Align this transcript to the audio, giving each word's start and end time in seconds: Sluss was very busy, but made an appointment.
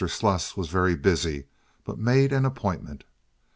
Sluss 0.07 0.57
was 0.57 0.67
very 0.67 0.95
busy, 0.95 1.45
but 1.83 1.99
made 1.99 2.33
an 2.33 2.43
appointment. 2.43 3.03